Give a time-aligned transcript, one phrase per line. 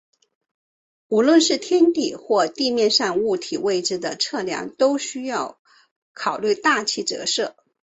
[1.09, 5.59] 无论是天体或地面上物体位置的测量都需要
[6.13, 7.55] 考虑大气折射。